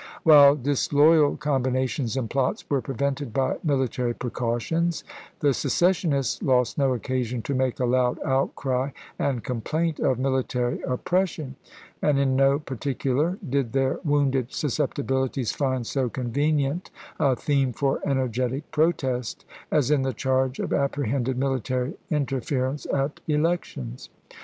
While 0.23 0.55
disloyal 0.55 1.37
combinations 1.37 2.17
and 2.17 2.27
plots 2.27 2.67
were 2.67 2.81
prevented 2.81 3.31
by 3.31 3.57
military 3.63 4.15
precautions, 4.15 5.03
the 5.41 5.53
secessionists 5.53 6.41
lost 6.41 6.75
no 6.75 6.95
occasion 6.95 7.43
to 7.43 7.53
make 7.53 7.79
a 7.79 7.85
loud 7.85 8.17
outcry 8.25 8.93
and 9.19 9.43
complaint 9.43 9.99
of 9.99 10.17
military 10.17 10.81
oppression, 10.81 11.55
and 12.01 12.17
in 12.17 12.35
no 12.35 12.57
particular 12.57 13.37
did 13.47 13.73
their 13.73 13.99
wounded 14.03 14.51
susceptibilities 14.51 15.51
find 15.51 15.85
so 15.85 16.09
convenient 16.09 16.89
a 17.19 17.35
theme 17.35 17.71
for 17.71 17.99
energetic 18.03 18.71
protest 18.71 19.45
as 19.69 19.91
in 19.91 20.01
the 20.01 20.13
charge 20.13 20.57
of 20.57 20.73
apprehended 20.73 21.37
military 21.37 21.93
interference 22.09 22.87
at 22.87 23.19
elections. 23.27 24.09